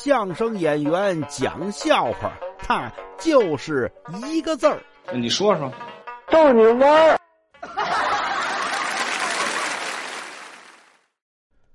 [0.00, 3.90] 相声演员讲笑话，他就是
[4.32, 4.80] 一个字儿。
[5.12, 5.68] 你说说，
[6.30, 7.18] 逗你玩儿。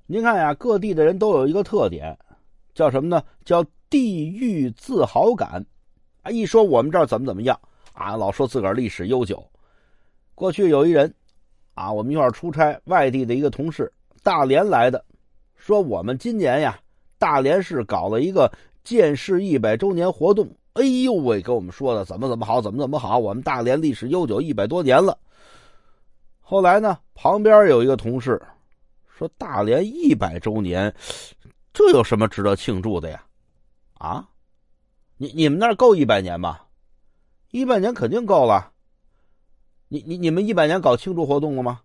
[0.05, 2.17] 您看呀，各地的人都有一个特点，
[2.73, 3.21] 叫什么呢？
[3.43, 5.61] 叫地域自豪感。
[6.21, 7.59] 啊，一说我们这儿怎么怎么样
[7.91, 9.45] 啊，老说自个儿历史悠久。
[10.33, 11.13] 过去有一人，
[11.73, 13.91] 啊，我们一块儿出差，外地的一个同事，
[14.23, 15.03] 大连来的，
[15.57, 16.79] 说我们今年呀。
[17.23, 18.51] 大连市搞了一个
[18.83, 23.17] 建市一百周年活动，哎呦喂，给我们说的怎么怎么好，怎么怎么好。
[23.17, 25.17] 我们大连历史悠久一百多年了。
[26.41, 28.41] 后来呢，旁边有一个同事
[29.07, 30.93] 说：“大连一百周年，
[31.71, 33.23] 这有什么值得庆祝的呀？”
[33.97, 34.27] 啊，
[35.15, 36.59] 你你们那儿够一百年吗？
[37.51, 38.69] 一百年肯定够了。
[39.87, 41.79] 你你你们一百年搞庆祝活动了吗？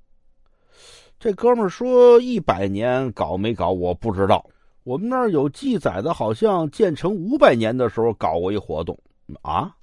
[1.20, 4.44] 这哥们说：“一百年搞没搞，我不知道。”
[4.84, 8.98] 我们那儿有记载的，好像建成五百年的时候搞过一活动
[9.42, 9.74] 啊！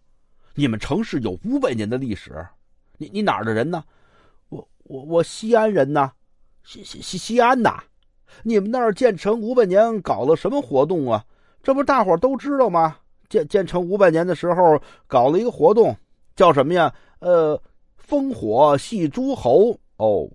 [0.56, 2.46] 你们城市有五百年的历史？
[2.98, 3.84] 你你哪儿的人呢？
[4.50, 6.12] 我我我西安人呐，
[6.64, 7.84] 西西西西安呐！
[8.44, 11.24] 你们那儿建成五百年搞了什么活动啊？
[11.62, 12.98] 这不大伙都知道吗？
[13.30, 15.96] 建建成五百年的时候搞了一个活动，
[16.36, 16.94] 叫什么呀？
[17.20, 17.62] 呃，
[18.08, 20.30] 烽火戏诸侯哦，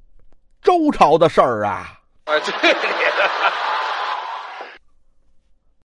[0.62, 2.00] 周朝的事儿啊！
[2.24, 2.74] 哎，对。